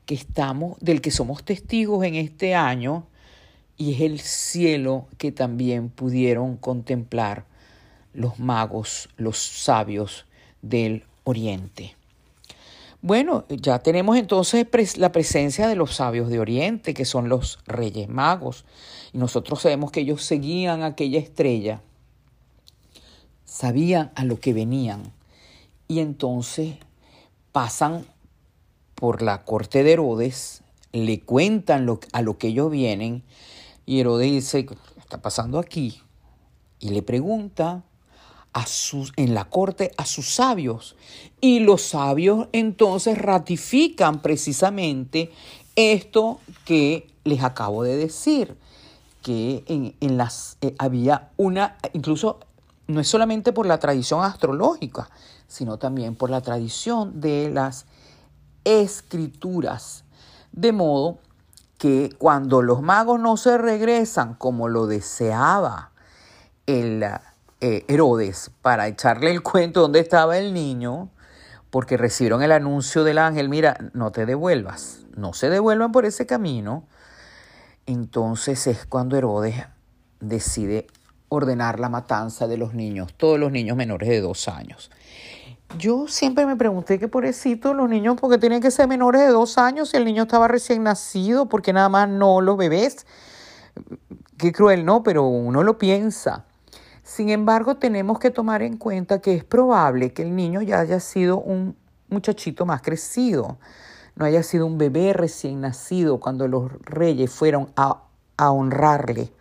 que 0.05 0.15
estamos, 0.15 0.77
del 0.81 0.99
que 0.99 1.11
somos 1.11 1.45
testigos 1.45 2.03
en 2.03 2.15
este 2.15 2.55
año, 2.55 3.07
y 3.77 3.93
es 3.93 4.01
el 4.01 4.19
cielo 4.19 5.07
que 5.17 5.31
también 5.31 5.87
pudieron 5.87 6.57
contemplar 6.57 7.45
los 8.13 8.37
magos, 8.37 9.07
los 9.15 9.37
sabios 9.37 10.25
del 10.61 11.05
Oriente. 11.23 11.95
Bueno, 13.01 13.45
ya 13.47 13.79
tenemos 13.79 14.17
entonces 14.17 14.67
la 14.97 15.13
presencia 15.13 15.69
de 15.69 15.77
los 15.77 15.95
sabios 15.95 16.29
de 16.29 16.41
Oriente, 16.41 16.93
que 16.93 17.05
son 17.05 17.29
los 17.29 17.59
reyes 17.65 18.09
magos, 18.09 18.65
y 19.13 19.19
nosotros 19.19 19.61
sabemos 19.61 19.91
que 19.91 20.01
ellos 20.01 20.21
seguían 20.21 20.83
aquella 20.83 21.19
estrella, 21.19 21.81
sabían 23.45 24.11
a 24.15 24.25
lo 24.25 24.41
que 24.41 24.51
venían, 24.51 25.13
y 25.87 25.99
entonces 25.99 26.75
pasan 27.51 28.05
por 28.95 29.21
la 29.21 29.43
corte 29.45 29.83
de 29.83 29.93
Herodes, 29.93 30.63
le 30.91 31.21
cuentan 31.21 31.87
a 32.11 32.21
lo 32.21 32.37
que 32.37 32.47
ellos 32.47 32.71
vienen 32.71 33.23
y 33.85 33.99
Herodes 33.99 34.31
dice, 34.31 34.65
¿qué 34.65 34.75
está 34.97 35.21
pasando 35.21 35.59
aquí? 35.59 36.01
Y 36.79 36.89
le 36.89 37.01
pregunta 37.01 37.83
a 38.53 38.65
sus, 38.65 39.13
en 39.15 39.33
la 39.33 39.45
corte 39.45 39.91
a 39.97 40.05
sus 40.05 40.29
sabios. 40.29 40.95
Y 41.41 41.59
los 41.59 41.81
sabios 41.81 42.47
entonces 42.51 43.17
ratifican 43.17 44.21
precisamente 44.21 45.31
esto 45.75 46.39
que 46.65 47.07
les 47.23 47.43
acabo 47.43 47.83
de 47.83 47.95
decir, 47.95 48.57
que 49.21 49.63
en, 49.99 50.17
las, 50.17 50.57
eh, 50.61 50.75
había 50.77 51.29
una, 51.37 51.77
incluso 51.93 52.39
no 52.87 53.01
es 53.01 53.07
solamente 53.07 53.51
por 53.53 53.65
la 53.65 53.79
tradición 53.79 54.23
astrológica, 54.23 55.09
sino 55.49 55.77
también 55.77 56.15
por 56.15 56.29
la 56.29 56.39
tradición 56.39 57.19
de 57.19 57.49
las 57.49 57.85
escrituras. 58.63 60.05
De 60.53 60.71
modo 60.71 61.17
que 61.77 62.15
cuando 62.17 62.61
los 62.61 62.81
magos 62.81 63.19
no 63.19 63.35
se 63.35 63.57
regresan 63.57 64.35
como 64.35 64.69
lo 64.69 64.87
deseaba 64.87 65.91
el 66.67 67.03
eh, 67.61 67.85
Herodes 67.87 68.51
para 68.61 68.87
echarle 68.87 69.31
el 69.31 69.41
cuento 69.41 69.81
donde 69.81 69.99
estaba 69.99 70.37
el 70.37 70.53
niño, 70.53 71.09
porque 71.71 71.97
recibieron 71.97 72.41
el 72.43 72.51
anuncio 72.51 73.03
del 73.03 73.17
ángel, 73.17 73.49
mira, 73.49 73.77
no 73.93 74.11
te 74.11 74.25
devuelvas, 74.25 75.05
no 75.15 75.33
se 75.33 75.49
devuelvan 75.49 75.91
por 75.91 76.05
ese 76.05 76.25
camino, 76.25 76.85
entonces 77.85 78.67
es 78.67 78.85
cuando 78.85 79.17
Herodes 79.17 79.55
decide 80.19 80.87
ordenar 81.29 81.79
la 81.79 81.89
matanza 81.89 82.47
de 82.47 82.57
los 82.57 82.73
niños, 82.73 83.13
todos 83.15 83.39
los 83.39 83.51
niños 83.51 83.77
menores 83.77 84.09
de 84.09 84.19
dos 84.19 84.47
años. 84.47 84.91
Yo 85.77 86.07
siempre 86.07 86.45
me 86.45 86.55
pregunté 86.55 86.97
qué 86.97 87.07
pobrecito 87.07 87.73
los 87.73 87.87
niños, 87.87 88.17
porque 88.19 88.37
tienen 88.37 88.61
que 88.61 88.71
ser 88.71 88.87
menores 88.87 89.21
de 89.21 89.27
dos 89.27 89.57
años 89.57 89.89
si 89.89 89.97
el 89.97 90.05
niño 90.05 90.23
estaba 90.23 90.47
recién 90.47 90.83
nacido, 90.83 91.47
porque 91.47 91.73
nada 91.73 91.89
más 91.89 92.09
no 92.09 92.41
los 92.41 92.57
bebés. 92.57 93.05
Qué 94.37 94.51
cruel, 94.51 94.83
¿no? 94.83 95.03
Pero 95.03 95.27
uno 95.27 95.63
lo 95.63 95.77
piensa. 95.77 96.45
Sin 97.03 97.29
embargo, 97.29 97.77
tenemos 97.77 98.19
que 98.19 98.31
tomar 98.31 98.63
en 98.63 98.77
cuenta 98.77 99.19
que 99.19 99.35
es 99.35 99.43
probable 99.43 100.11
que 100.11 100.23
el 100.23 100.35
niño 100.35 100.61
ya 100.61 100.79
haya 100.79 100.99
sido 100.99 101.39
un 101.39 101.75
muchachito 102.09 102.65
más 102.65 102.81
crecido, 102.81 103.59
no 104.15 104.25
haya 104.25 104.41
sido 104.41 104.65
un 104.65 104.77
bebé 104.77 105.13
recién 105.13 105.61
nacido 105.61 106.19
cuando 106.19 106.47
los 106.47 106.71
reyes 106.81 107.31
fueron 107.31 107.71
a, 107.75 108.03
a 108.37 108.51
honrarle 108.51 109.31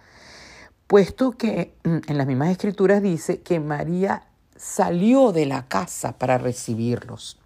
puesto 0.89 1.33
que 1.33 1.77
mm, 1.85 1.99
en 2.09 2.19
las 2.19 2.27
mismas 2.27 2.49
escrituras 2.51 3.01
dice 3.01 3.43
que 3.43 3.61
María 3.61 4.25
salió 4.59 5.33
de 5.33 5.47
la 5.47 5.69
casa 5.69 6.19
para 6.19 6.37
recibirlos. 6.37 7.39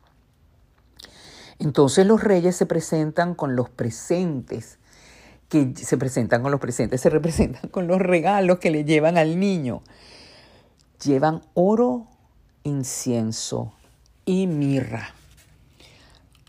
Entonces 1.59 2.07
los 2.07 2.25
reyes 2.25 2.57
se 2.57 2.67
presentan 2.67 3.35
con 3.35 3.55
los 3.55 3.71
presentes, 3.71 4.79
que 5.49 5.73
se 5.77 5.97
presentan 5.97 6.43
con 6.43 6.51
los 6.51 6.61
presentes, 6.61 7.01
se 7.01 7.11
representan 7.11 7.71
con 7.71 7.87
los 7.87 7.99
regalos 7.99 8.59
que 8.59 8.71
le 8.71 8.85
llevan 8.85 9.19
al 9.19 9.39
niño. 9.39 9.83
Llevan 11.05 11.43
oro, 11.55 12.07
incienso 12.65 13.73
y 14.25 14.47
mirra. 14.47 15.15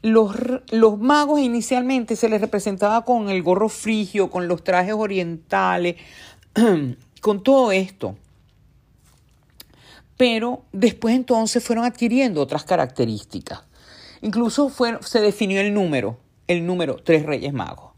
Los, 0.01 0.35
los, 0.71 0.99
magos 0.99 1.39
inicialmente 1.39 2.15
se 2.15 2.27
les 2.27 2.41
representaba 2.41 3.05
con 3.05 3.29
el 3.29 3.41
gorro 3.41 3.69
frigio, 3.69 4.29
con 4.29 4.47
los 4.47 4.63
trajes 4.63 4.93
orientales, 4.93 5.95
con 7.21 7.43
todo 7.43 7.71
esto. 7.71 8.15
Pero 10.17 10.63
después 10.71 11.15
entonces 11.15 11.63
fueron 11.63 11.85
adquiriendo 11.85 12.41
otras 12.41 12.63
características. 12.63 13.63
Incluso 14.21 14.71
se 15.01 15.19
definió 15.19 15.59
el 15.59 15.73
número, 15.73 16.19
el 16.47 16.65
número 16.65 16.97
tres 17.03 17.25
reyes 17.25 17.53
magos. 17.53 17.91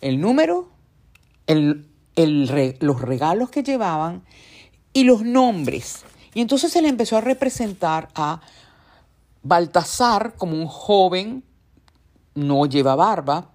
El 0.00 0.20
número, 0.20 0.68
los 1.46 3.00
regalos 3.00 3.50
que 3.50 3.62
llevaban 3.62 4.22
y 4.92 5.04
los 5.04 5.22
nombres. 5.22 6.04
Y 6.34 6.40
entonces 6.40 6.70
se 6.70 6.82
le 6.82 6.88
empezó 6.88 7.16
a 7.16 7.20
representar 7.20 8.08
a 8.14 8.40
Baltasar 9.42 10.34
como 10.36 10.56
un 10.56 10.66
joven, 10.66 11.42
no 12.34 12.66
lleva 12.66 12.94
barba, 12.94 13.50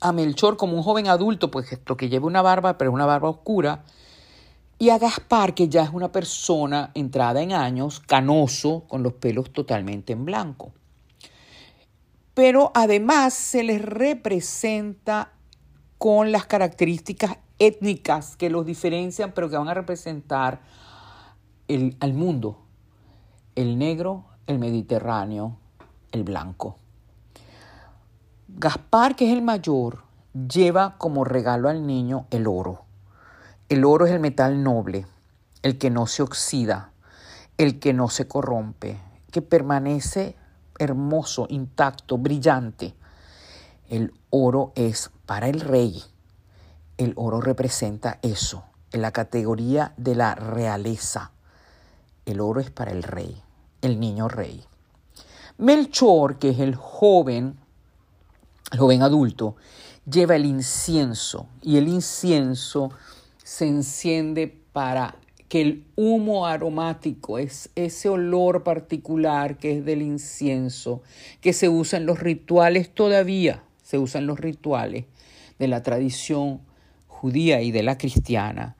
a 0.00 0.12
Melchor 0.12 0.56
como 0.56 0.76
un 0.76 0.82
joven 0.82 1.08
adulto, 1.08 1.50
pues 1.50 1.72
esto 1.72 1.96
que 1.96 2.08
lleva 2.08 2.26
una 2.26 2.42
barba, 2.42 2.78
pero 2.78 2.92
una 2.92 3.06
barba 3.06 3.28
oscura, 3.28 3.84
y 4.78 4.90
a 4.90 4.98
Gaspar, 4.98 5.54
que 5.54 5.68
ya 5.68 5.82
es 5.84 5.90
una 5.92 6.12
persona 6.12 6.90
entrada 6.94 7.40
en 7.40 7.52
años, 7.52 8.00
canoso, 8.00 8.84
con 8.88 9.02
los 9.02 9.14
pelos 9.14 9.50
totalmente 9.52 10.12
en 10.12 10.24
blanco. 10.24 10.72
Pero 12.34 12.70
además 12.74 13.32
se 13.32 13.62
les 13.62 13.80
representa 13.80 15.32
con 15.96 16.30
las 16.30 16.44
características 16.44 17.38
étnicas 17.58 18.36
que 18.36 18.50
los 18.50 18.66
diferencian, 18.66 19.32
pero 19.32 19.48
que 19.48 19.56
van 19.56 19.68
a 19.68 19.74
representar 19.74 20.60
el, 21.68 21.96
al 22.00 22.12
mundo. 22.12 22.58
El 23.54 23.78
negro, 23.78 24.26
el 24.46 24.58
mediterráneo, 24.58 25.56
el 26.12 26.22
blanco. 26.22 26.76
Gaspar, 28.48 29.16
que 29.16 29.30
es 29.30 29.32
el 29.32 29.42
mayor, 29.42 30.04
lleva 30.34 30.98
como 30.98 31.24
regalo 31.24 31.70
al 31.70 31.86
niño 31.86 32.26
el 32.30 32.46
oro. 32.46 32.85
El 33.68 33.84
oro 33.84 34.06
es 34.06 34.12
el 34.12 34.20
metal 34.20 34.62
noble, 34.62 35.06
el 35.62 35.76
que 35.76 35.90
no 35.90 36.06
se 36.06 36.22
oxida, 36.22 36.92
el 37.58 37.80
que 37.80 37.92
no 37.92 38.08
se 38.08 38.28
corrompe, 38.28 39.00
que 39.32 39.42
permanece 39.42 40.36
hermoso, 40.78 41.46
intacto, 41.48 42.16
brillante. 42.16 42.94
El 43.88 44.14
oro 44.30 44.72
es 44.76 45.10
para 45.26 45.48
el 45.48 45.60
rey. 45.60 46.00
El 46.96 47.12
oro 47.16 47.40
representa 47.40 48.20
eso, 48.22 48.62
en 48.92 49.02
la 49.02 49.10
categoría 49.10 49.94
de 49.96 50.14
la 50.14 50.36
realeza. 50.36 51.32
El 52.24 52.40
oro 52.40 52.60
es 52.60 52.70
para 52.70 52.92
el 52.92 53.02
rey, 53.02 53.42
el 53.82 53.98
niño 53.98 54.28
rey. 54.28 54.64
Melchor, 55.58 56.38
que 56.38 56.50
es 56.50 56.60
el 56.60 56.76
joven, 56.76 57.58
el 58.70 58.78
joven 58.78 59.02
adulto, 59.02 59.56
lleva 60.08 60.36
el 60.36 60.44
incienso 60.44 61.48
y 61.62 61.78
el 61.78 61.88
incienso 61.88 62.92
se 63.46 63.64
enciende 63.68 64.52
para 64.72 65.14
que 65.48 65.60
el 65.60 65.84
humo 65.94 66.48
aromático 66.48 67.38
es 67.38 67.70
ese 67.76 68.08
olor 68.08 68.64
particular 68.64 69.56
que 69.56 69.78
es 69.78 69.84
del 69.84 70.02
incienso, 70.02 71.00
que 71.40 71.52
se 71.52 71.68
usa 71.68 72.00
en 72.00 72.06
los 72.06 72.18
rituales 72.18 72.92
todavía, 72.92 73.62
se 73.84 73.98
usa 73.98 74.20
en 74.20 74.26
los 74.26 74.40
rituales 74.40 75.04
de 75.60 75.68
la 75.68 75.84
tradición 75.84 76.60
judía 77.06 77.62
y 77.62 77.70
de 77.70 77.84
la 77.84 77.98
cristiana. 77.98 78.74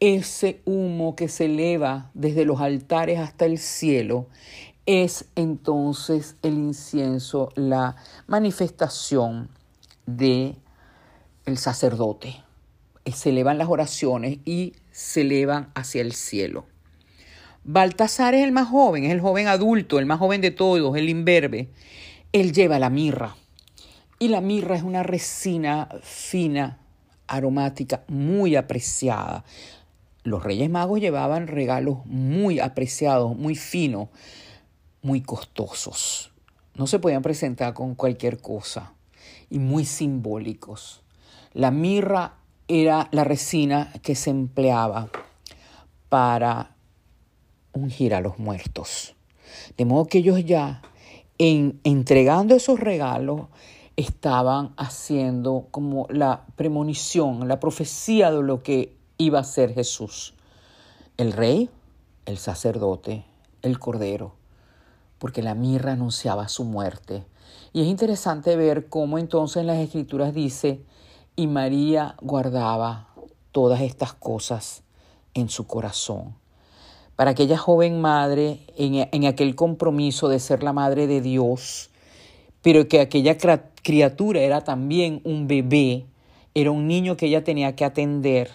Ese 0.00 0.60
humo 0.66 1.16
que 1.16 1.28
se 1.28 1.46
eleva 1.46 2.10
desde 2.12 2.44
los 2.44 2.60
altares 2.60 3.18
hasta 3.18 3.46
el 3.46 3.56
cielo 3.56 4.26
es 4.84 5.24
entonces 5.34 6.36
el 6.42 6.58
incienso 6.58 7.48
la 7.54 7.96
manifestación 8.26 9.48
de 10.04 10.56
el 11.46 11.56
sacerdote 11.56 12.43
se 13.12 13.30
elevan 13.30 13.58
las 13.58 13.68
oraciones 13.68 14.38
y 14.44 14.74
se 14.90 15.22
elevan 15.22 15.70
hacia 15.74 16.00
el 16.00 16.12
cielo. 16.12 16.66
Baltasar 17.64 18.34
es 18.34 18.44
el 18.44 18.52
más 18.52 18.68
joven, 18.68 19.04
es 19.04 19.12
el 19.12 19.20
joven 19.20 19.48
adulto, 19.48 19.98
el 19.98 20.06
más 20.06 20.18
joven 20.18 20.40
de 20.40 20.50
todos, 20.50 20.96
el 20.96 21.08
imberbe. 21.08 21.70
Él 22.32 22.52
lleva 22.52 22.78
la 22.78 22.90
mirra. 22.90 23.36
Y 24.18 24.28
la 24.28 24.40
mirra 24.40 24.76
es 24.76 24.82
una 24.82 25.02
resina 25.02 25.88
fina, 26.02 26.78
aromática, 27.26 28.04
muy 28.08 28.56
apreciada. 28.56 29.44
Los 30.24 30.42
Reyes 30.42 30.70
Magos 30.70 31.00
llevaban 31.00 31.46
regalos 31.46 32.04
muy 32.06 32.60
apreciados, 32.60 33.36
muy 33.36 33.54
finos, 33.54 34.08
muy 35.02 35.20
costosos. 35.20 36.32
No 36.74 36.86
se 36.86 36.98
podían 36.98 37.22
presentar 37.22 37.74
con 37.74 37.94
cualquier 37.94 38.38
cosa 38.38 38.92
y 39.48 39.58
muy 39.58 39.84
simbólicos. 39.84 41.02
La 41.52 41.70
mirra 41.70 42.34
era 42.68 43.08
la 43.12 43.24
resina 43.24 43.92
que 44.02 44.14
se 44.14 44.30
empleaba 44.30 45.08
para 46.08 46.76
ungir 47.72 48.14
a 48.14 48.20
los 48.20 48.38
muertos. 48.38 49.14
De 49.76 49.84
modo 49.84 50.06
que 50.06 50.18
ellos 50.18 50.44
ya, 50.44 50.82
en 51.38 51.80
entregando 51.84 52.54
esos 52.54 52.80
regalos, 52.80 53.42
estaban 53.96 54.72
haciendo 54.76 55.68
como 55.70 56.06
la 56.10 56.46
premonición, 56.56 57.46
la 57.48 57.60
profecía 57.60 58.30
de 58.30 58.42
lo 58.42 58.62
que 58.62 58.96
iba 59.18 59.38
a 59.38 59.44
ser 59.44 59.74
Jesús. 59.74 60.34
El 61.16 61.32
rey, 61.32 61.70
el 62.26 62.38
sacerdote, 62.38 63.24
el 63.62 63.78
cordero, 63.78 64.34
porque 65.18 65.42
la 65.42 65.54
mirra 65.54 65.92
anunciaba 65.92 66.48
su 66.48 66.64
muerte. 66.64 67.24
Y 67.72 67.82
es 67.82 67.86
interesante 67.86 68.56
ver 68.56 68.88
cómo 68.88 69.18
entonces 69.18 69.58
en 69.58 69.66
las 69.68 69.78
escrituras 69.78 70.34
dice, 70.34 70.80
y 71.36 71.46
María 71.46 72.14
guardaba 72.20 73.08
todas 73.52 73.80
estas 73.80 74.12
cosas 74.12 74.82
en 75.34 75.48
su 75.48 75.66
corazón. 75.66 76.36
para 77.16 77.30
aquella 77.30 77.56
joven 77.56 78.00
madre 78.00 78.58
en, 78.76 79.08
en 79.12 79.24
aquel 79.26 79.54
compromiso 79.54 80.28
de 80.28 80.40
ser 80.40 80.64
la 80.64 80.72
madre 80.72 81.06
de 81.06 81.20
Dios, 81.20 81.90
pero 82.60 82.88
que 82.88 82.98
aquella 83.00 83.36
criatura 83.82 84.40
era 84.40 84.64
también 84.64 85.20
un 85.22 85.46
bebé, 85.46 86.06
era 86.54 86.72
un 86.72 86.88
niño 86.88 87.16
que 87.16 87.26
ella 87.26 87.44
tenía 87.44 87.76
que 87.76 87.84
atender 87.84 88.50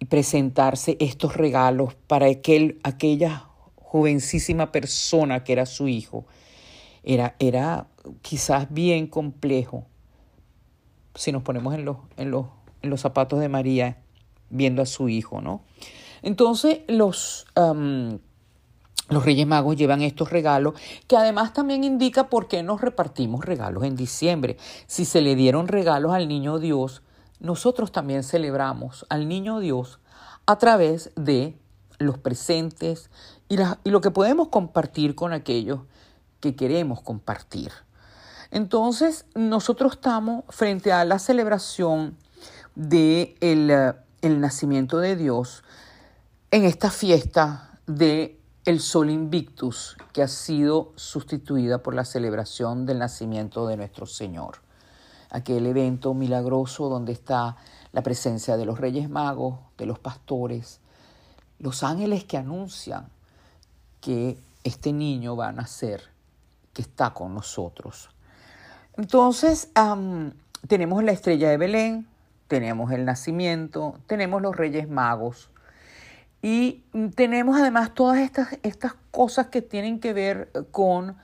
y 0.00 0.06
presentarse 0.06 0.96
estos 0.98 1.36
regalos 1.36 1.94
para 2.08 2.26
aquel, 2.26 2.80
aquella 2.82 3.46
jovencísima 3.76 4.72
persona 4.72 5.44
que 5.44 5.52
era 5.52 5.66
su 5.66 5.86
hijo. 5.86 6.24
Era, 7.04 7.36
era 7.38 7.86
quizás 8.22 8.66
bien 8.72 9.06
complejo 9.06 9.86
si 11.14 11.32
nos 11.32 11.42
ponemos 11.42 11.74
en 11.74 11.84
los, 11.84 11.98
en 12.16 12.30
los, 12.30 12.46
en 12.82 12.90
los 12.90 13.00
zapatos 13.00 13.40
de 13.40 13.48
María 13.48 13.98
viendo 14.50 14.82
a 14.82 14.86
su 14.86 15.08
hijo, 15.08 15.40
¿no? 15.40 15.62
Entonces 16.22 16.80
los, 16.88 17.46
los 17.54 19.24
Reyes 19.24 19.46
Magos 19.46 19.76
llevan 19.76 20.00
estos 20.00 20.30
regalos, 20.30 20.74
que 21.06 21.16
además 21.16 21.52
también 21.52 21.84
indica 21.84 22.28
por 22.30 22.48
qué 22.48 22.62
nos 22.62 22.80
repartimos 22.80 23.44
regalos 23.44 23.84
en 23.84 23.94
diciembre. 23.94 24.56
Si 24.86 25.04
se 25.04 25.20
le 25.20 25.36
dieron 25.36 25.68
regalos 25.68 26.14
al 26.14 26.28
Niño 26.28 26.58
Dios, 26.58 27.02
nosotros 27.40 27.92
también 27.92 28.22
celebramos 28.22 29.04
al 29.10 29.28
Niño 29.28 29.60
Dios 29.60 30.00
a 30.46 30.56
través 30.56 31.12
de 31.14 31.58
los 31.98 32.18
presentes 32.18 33.10
y, 33.48 33.56
y 33.84 33.90
lo 33.90 34.00
que 34.00 34.10
podemos 34.10 34.48
compartir 34.48 35.14
con 35.14 35.34
aquellos 35.34 35.80
que 36.40 36.56
queremos 36.56 37.02
compartir. 37.02 37.70
Entonces, 38.54 39.26
nosotros 39.34 39.94
estamos 39.94 40.44
frente 40.48 40.92
a 40.92 41.04
la 41.04 41.18
celebración 41.18 42.16
del 42.76 43.36
de 43.36 43.96
el 44.22 44.40
nacimiento 44.40 44.98
de 44.98 45.16
Dios 45.16 45.64
en 46.52 46.64
esta 46.64 46.92
fiesta 46.92 47.80
de 47.88 48.40
el 48.64 48.78
Sol 48.78 49.10
Invictus, 49.10 49.96
que 50.12 50.22
ha 50.22 50.28
sido 50.28 50.92
sustituida 50.94 51.82
por 51.82 51.96
la 51.96 52.04
celebración 52.04 52.86
del 52.86 53.00
nacimiento 53.00 53.66
de 53.66 53.76
nuestro 53.76 54.06
Señor. 54.06 54.58
Aquel 55.30 55.66
evento 55.66 56.14
milagroso 56.14 56.88
donde 56.88 57.12
está 57.12 57.56
la 57.90 58.04
presencia 58.04 58.56
de 58.56 58.66
los 58.66 58.78
Reyes 58.78 59.10
Magos, 59.10 59.58
de 59.76 59.86
los 59.86 59.98
pastores, 59.98 60.78
los 61.58 61.82
ángeles 61.82 62.22
que 62.22 62.36
anuncian 62.36 63.08
que 64.00 64.38
este 64.62 64.92
niño 64.92 65.34
va 65.34 65.48
a 65.48 65.52
nacer, 65.52 66.04
que 66.72 66.82
está 66.82 67.10
con 67.10 67.34
nosotros. 67.34 68.13
Entonces, 68.96 69.70
tenemos 70.68 71.02
la 71.02 71.12
estrella 71.12 71.50
de 71.50 71.56
Belén, 71.56 72.06
tenemos 72.48 72.92
el 72.92 73.04
nacimiento, 73.04 73.98
tenemos 74.06 74.40
los 74.40 74.56
Reyes 74.56 74.88
Magos, 74.88 75.50
y 76.42 76.82
tenemos 77.14 77.58
además 77.58 77.94
todas 77.94 78.18
estas, 78.18 78.58
estas 78.62 78.94
cosas 79.10 79.46
que 79.46 79.62
tienen 79.62 79.98
que 79.98 80.12
ver 80.12 80.50
con 80.70 81.16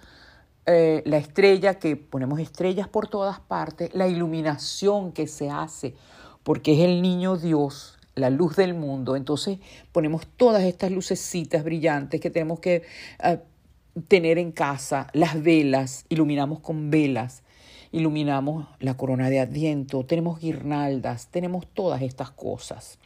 eh, 0.65 1.03
la 1.05 1.19
estrella, 1.19 1.75
que 1.79 1.97
ponemos 1.97 2.41
estrellas 2.41 2.89
por 2.89 3.07
todas 3.07 3.39
partes, 3.39 3.95
la 3.95 4.09
iluminación 4.09 5.13
que 5.13 5.27
se 5.27 5.51
hace, 5.51 5.95
porque 6.43 6.73
es 6.73 6.81
el 6.81 7.03
niño 7.03 7.37
Dios, 7.37 7.99
la 8.15 8.31
luz 8.31 8.57
del 8.57 8.73
mundo. 8.73 9.15
Entonces 9.15 9.59
ponemos 9.93 10.27
todas 10.27 10.63
estas 10.63 10.91
lucecitas 10.91 11.65
brillantes 11.65 12.21
que 12.21 12.31
tenemos 12.31 12.61
que 12.61 12.85
eh, 13.23 13.41
tener 14.09 14.39
en 14.39 14.53
casa, 14.53 15.09
las 15.13 15.43
velas, 15.43 16.07
iluminamos 16.09 16.61
con 16.61 16.91
velas, 16.91 17.43
iluminamos 17.93 18.69
la 18.79 18.97
corona 18.97 19.31
de 19.31 19.41
adviento, 19.41 20.05
tenemos 20.05 20.41
guirnaldas, 20.41 21.29
tenemos 21.29 21.67
todas 21.67 22.03
estas 22.03 22.31
cosas. 22.31 22.99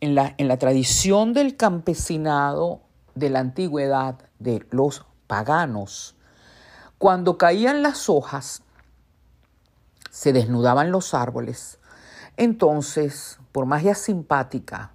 En 0.00 0.14
la, 0.14 0.34
en 0.38 0.48
la 0.48 0.58
tradición 0.58 1.32
del 1.32 1.56
campesinado 1.56 2.80
de 3.14 3.30
la 3.30 3.40
antigüedad 3.40 4.18
de 4.38 4.66
los 4.70 5.06
paganos, 5.26 6.16
cuando 6.98 7.38
caían 7.38 7.82
las 7.82 8.08
hojas, 8.08 8.62
se 10.10 10.32
desnudaban 10.32 10.90
los 10.90 11.14
árboles, 11.14 11.78
entonces, 12.36 13.38
por 13.52 13.66
magia 13.66 13.94
simpática, 13.94 14.92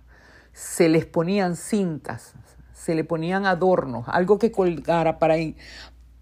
se 0.53 0.89
les 0.89 1.05
ponían 1.05 1.55
cintas, 1.55 2.33
se 2.73 2.95
le 2.95 3.03
ponían 3.03 3.45
adornos, 3.45 4.05
algo 4.07 4.39
que 4.39 4.51
colgara 4.51 5.19
para, 5.19 5.35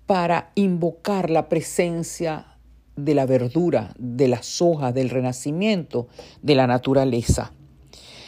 para 0.07 0.51
invocar 0.55 1.29
la 1.29 1.49
presencia 1.49 2.57
de 2.95 3.13
la 3.13 3.27
verdura, 3.27 3.93
de 3.99 4.27
las 4.27 4.61
hojas, 4.61 4.93
del 4.93 5.11
renacimiento, 5.11 6.07
de 6.41 6.55
la 6.55 6.65
naturaleza. 6.65 7.51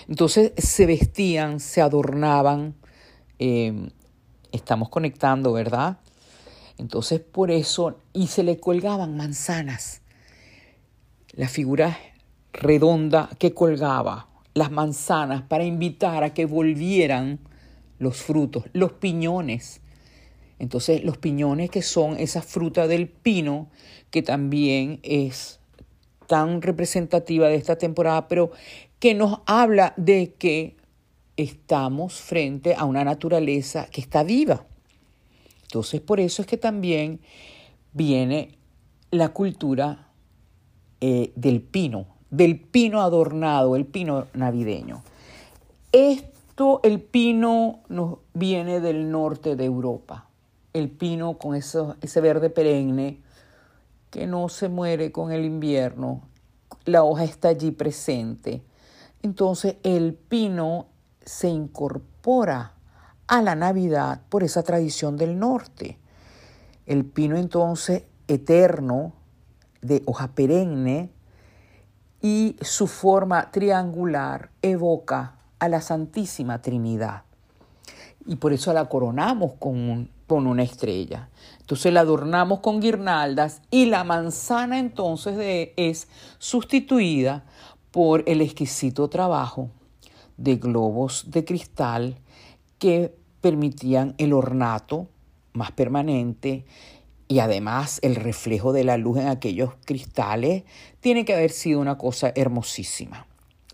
Entonces 0.08 0.52
se 0.58 0.86
vestían, 0.86 1.60
se 1.60 1.82
adornaban, 1.82 2.76
em, 3.40 3.90
estamos 4.52 4.90
conectando, 4.90 5.54
¿verdad? 5.54 5.98
Entonces 6.78 7.20
por 7.20 7.50
eso, 7.50 7.98
y 8.14 8.28
se 8.28 8.44
le 8.44 8.60
colgaban 8.60 9.18
manzanas, 9.18 10.02
la 11.34 11.48
figura 11.48 11.98
redonda 12.54 13.30
que 13.38 13.54
colgaba 13.54 14.28
las 14.54 14.72
manzanas 14.72 15.44
para 15.44 15.64
invitar 15.64 16.24
a 16.24 16.34
que 16.34 16.46
volvieran 16.46 17.40
los 18.00 18.18
frutos, 18.18 18.66
los 18.74 18.94
piñones. 18.94 19.82
Entonces 20.60 21.04
los 21.04 21.18
piñones 21.18 21.70
que 21.70 21.82
son 21.82 22.18
esa 22.18 22.42
fruta 22.42 22.88
del 22.88 23.08
pino 23.08 23.70
que 24.12 24.22
también 24.22 25.00
es 25.04 25.60
tan 26.28 26.62
representativa 26.62 27.48
de 27.48 27.56
esta 27.56 27.78
temporada, 27.78 28.28
pero 28.28 28.52
que 29.00 29.16
nos 29.16 29.40
habla 29.46 29.94
de 29.98 30.36
que 30.38 30.76
estamos 31.38 32.14
frente 32.22 32.76
a 32.76 32.86
una 32.86 33.04
naturaleza 33.04 33.88
que 33.90 34.02
está 34.02 34.24
viva. 34.24 34.66
Entonces, 35.64 36.02
por 36.02 36.20
eso 36.20 36.42
es 36.42 36.48
que 36.48 36.58
también 36.58 37.22
viene 37.94 38.58
la 39.12 39.30
cultura 39.30 40.10
eh, 41.02 41.32
del 41.36 41.62
pino, 41.62 42.08
del 42.30 42.60
pino 42.60 43.02
adornado, 43.02 43.76
el 43.76 43.86
pino 43.86 44.28
navideño. 44.34 45.02
Esto, 45.92 46.82
el 46.84 47.00
pino 47.00 47.80
nos 47.88 48.20
viene 48.34 48.80
del 48.82 49.10
norte 49.10 49.56
de 49.56 49.66
Europa. 49.66 50.29
El 50.74 50.90
pino 50.90 51.38
con 51.38 51.56
eso, 51.56 51.96
ese 52.02 52.22
verde 52.22 52.50
perenne 52.50 53.22
que 54.10 54.28
no 54.28 54.50
se 54.50 54.70
muere 54.70 55.12
con 55.12 55.32
el 55.32 55.46
invierno. 55.46 56.22
La 56.86 57.04
hoja 57.04 57.24
está 57.24 57.50
allí 57.50 57.72
presente. 57.72 58.64
Entonces 59.22 59.76
el 59.84 60.14
pino 60.14 60.88
se 61.26 61.50
incorpora 61.50 62.74
a 63.28 63.42
la 63.42 63.56
Navidad 63.56 64.22
por 64.30 64.44
esa 64.44 64.64
tradición 64.64 65.18
del 65.18 65.38
norte. 65.38 66.00
El 66.86 67.06
pino 67.06 67.38
entonces 67.38 68.04
eterno, 68.28 69.14
de 69.82 70.02
hoja 70.06 70.30
perenne, 70.30 71.12
y 72.22 72.58
su 72.62 72.88
forma 72.88 73.52
triangular 73.52 74.50
evoca 74.62 75.36
a 75.60 75.70
la 75.70 75.82
Santísima 75.82 76.62
Trinidad. 76.62 77.24
Y 78.26 78.36
por 78.38 78.52
eso 78.52 78.74
la 78.74 78.86
coronamos 78.90 79.54
con, 79.60 80.10
con 80.30 80.48
una 80.48 80.64
estrella. 80.64 81.28
Entonces 81.60 81.92
la 81.92 82.02
adornamos 82.02 82.60
con 82.60 82.80
guirnaldas 82.80 83.62
y 83.72 83.88
la 83.88 84.04
manzana 84.04 84.80
entonces 84.80 85.36
de, 85.36 85.74
es 85.76 86.08
sustituida 86.38 87.44
por 87.92 88.24
el 88.28 88.42
exquisito 88.42 89.10
trabajo 89.10 89.72
de 90.38 90.56
globos 90.58 91.32
de 91.32 91.44
cristal 91.44 92.16
que 92.78 93.14
permitían 93.42 94.14
el 94.20 94.34
ornato 94.34 95.08
más 95.54 95.72
permanente 95.72 96.64
y 97.28 97.40
además 97.40 98.00
el 98.04 98.16
reflejo 98.16 98.72
de 98.72 98.84
la 98.84 98.98
luz 98.98 99.18
en 99.18 99.28
aquellos 99.28 99.72
cristales 99.84 100.64
tiene 101.00 101.26
que 101.26 101.34
haber 101.34 101.50
sido 101.50 101.80
una 101.80 101.98
cosa 101.98 102.32
hermosísima. 102.36 103.26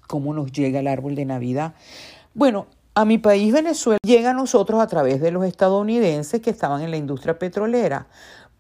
¿Cómo 0.07 0.33
nos 0.33 0.53
llega 0.53 0.79
el 0.79 0.87
árbol 0.87 1.15
de 1.15 1.25
Navidad? 1.25 1.75
Bueno, 2.33 2.67
a 2.95 3.03
mi 3.03 3.17
país 3.17 3.51
Venezuela 3.53 3.99
llega 4.01 4.29
a 4.29 4.34
nosotros 4.34 4.81
a 4.81 4.88
través 4.88 5.19
de 5.19 5.29
los 5.29 5.45
estadounidenses 5.45 6.41
que 6.41 6.49
estaban 6.49 6.81
en 6.81 6.91
la 6.91 6.97
industria 6.97 7.38
petrolera, 7.38 8.08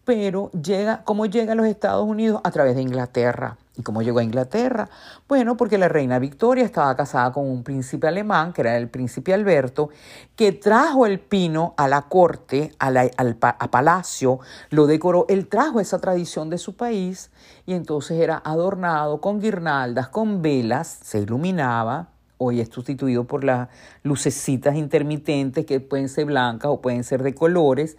pero 0.03 0.51
llega, 0.51 1.03
¿cómo 1.05 1.25
llega 1.25 1.53
a 1.53 1.55
los 1.55 1.65
Estados 1.65 2.05
Unidos? 2.05 2.41
A 2.43 2.51
través 2.51 2.75
de 2.75 2.81
Inglaterra. 2.81 3.57
¿Y 3.77 3.81
cómo 3.81 4.01
llegó 4.01 4.19
a 4.19 4.23
Inglaterra? 4.23 4.89
Bueno, 5.27 5.57
porque 5.57 5.77
la 5.77 5.87
reina 5.87 6.19
Victoria 6.19 6.65
estaba 6.65 6.95
casada 6.95 7.31
con 7.31 7.49
un 7.49 7.63
príncipe 7.63 8.07
alemán, 8.07 8.51
que 8.51 8.61
era 8.61 8.77
el 8.77 8.89
príncipe 8.89 9.33
Alberto, 9.33 9.89
que 10.35 10.51
trajo 10.51 11.05
el 11.05 11.19
pino 11.19 11.73
a 11.77 11.87
la 11.87 12.03
corte, 12.03 12.73
a, 12.77 12.91
la, 12.91 13.09
a 13.17 13.71
palacio, 13.71 14.39
lo 14.69 14.85
decoró, 14.85 15.25
él 15.29 15.47
trajo 15.47 15.79
esa 15.79 15.99
tradición 15.99 16.49
de 16.49 16.57
su 16.57 16.75
país 16.75 17.31
y 17.65 17.73
entonces 17.73 18.19
era 18.19 18.41
adornado 18.45 19.19
con 19.21 19.39
guirnaldas, 19.39 20.09
con 20.09 20.41
velas, 20.41 20.99
se 21.01 21.19
iluminaba, 21.19 22.09
hoy 22.37 22.61
es 22.61 22.69
sustituido 22.69 23.25
por 23.25 23.43
las 23.43 23.69
lucecitas 24.03 24.75
intermitentes 24.75 25.65
que 25.65 25.79
pueden 25.79 26.09
ser 26.09 26.25
blancas 26.25 26.71
o 26.71 26.81
pueden 26.81 27.03
ser 27.03 27.23
de 27.23 27.33
colores, 27.33 27.97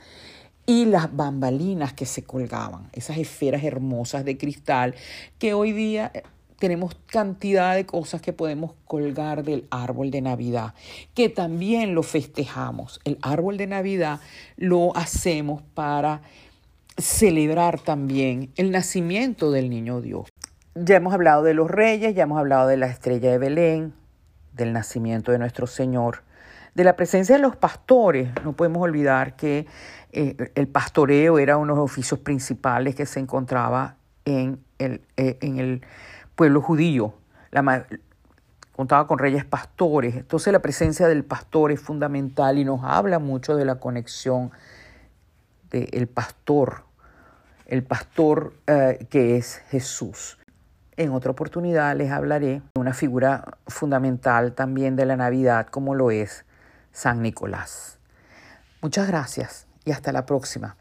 y 0.66 0.84
las 0.84 1.14
bambalinas 1.14 1.92
que 1.92 2.06
se 2.06 2.24
colgaban, 2.24 2.88
esas 2.92 3.18
esferas 3.18 3.62
hermosas 3.62 4.24
de 4.24 4.36
cristal 4.36 4.94
que 5.38 5.54
hoy 5.54 5.72
día 5.72 6.10
eh, 6.12 6.22
tenemos 6.58 6.96
cantidad 7.06 7.74
de 7.74 7.86
cosas 7.86 8.20
que 8.20 8.32
podemos 8.32 8.72
colgar 8.84 9.44
del 9.44 9.66
árbol 9.70 10.10
de 10.10 10.22
Navidad, 10.22 10.74
que 11.14 11.28
también 11.28 11.94
lo 11.94 12.02
festejamos. 12.02 13.00
El 13.04 13.18
árbol 13.22 13.58
de 13.58 13.66
Navidad 13.66 14.20
lo 14.56 14.96
hacemos 14.96 15.62
para 15.74 16.22
celebrar 16.98 17.78
también 17.80 18.50
el 18.56 18.70
nacimiento 18.70 19.50
del 19.50 19.68
niño 19.70 20.00
Dios. 20.00 20.28
Ya 20.74 20.96
hemos 20.96 21.14
hablado 21.14 21.42
de 21.42 21.54
los 21.54 21.70
reyes, 21.70 22.14
ya 22.14 22.24
hemos 22.24 22.38
hablado 22.38 22.68
de 22.68 22.76
la 22.76 22.86
estrella 22.86 23.30
de 23.30 23.38
Belén, 23.38 23.94
del 24.56 24.72
nacimiento 24.72 25.32
de 25.32 25.38
nuestro 25.38 25.66
Señor, 25.66 26.22
de 26.74 26.84
la 26.84 26.96
presencia 26.96 27.36
de 27.36 27.42
los 27.42 27.56
pastores. 27.56 28.30
No 28.44 28.54
podemos 28.54 28.82
olvidar 28.82 29.36
que 29.36 29.66
eh, 30.12 30.52
el 30.54 30.68
pastoreo 30.68 31.38
era 31.38 31.56
uno 31.56 31.74
de 31.74 31.80
los 31.80 31.84
oficios 31.84 32.20
principales 32.20 32.94
que 32.94 33.06
se 33.06 33.20
encontraba 33.20 33.96
en 34.24 34.60
el, 34.78 35.02
eh, 35.16 35.38
en 35.40 35.58
el 35.58 35.82
pueblo 36.34 36.60
judío. 36.60 37.14
Contaba 38.72 39.06
con 39.06 39.18
reyes 39.18 39.44
pastores. 39.44 40.16
Entonces 40.16 40.52
la 40.52 40.60
presencia 40.60 41.08
del 41.08 41.24
pastor 41.24 41.72
es 41.72 41.80
fundamental 41.80 42.58
y 42.58 42.64
nos 42.64 42.84
habla 42.84 43.18
mucho 43.18 43.56
de 43.56 43.64
la 43.64 43.76
conexión 43.76 44.50
del 45.70 46.06
pastor, 46.06 46.84
el 47.66 47.82
pastor 47.82 48.52
eh, 48.66 49.06
que 49.10 49.36
es 49.36 49.62
Jesús. 49.70 50.38
En 50.98 51.12
otra 51.12 51.30
oportunidad 51.30 51.94
les 51.94 52.10
hablaré 52.10 52.62
de 52.74 52.80
una 52.80 52.94
figura 52.94 53.58
fundamental 53.66 54.54
también 54.54 54.96
de 54.96 55.04
la 55.04 55.16
Navidad 55.16 55.66
como 55.66 55.94
lo 55.94 56.10
es 56.10 56.46
San 56.90 57.20
Nicolás. 57.20 57.98
Muchas 58.80 59.06
gracias 59.06 59.66
y 59.84 59.90
hasta 59.90 60.10
la 60.12 60.24
próxima. 60.24 60.76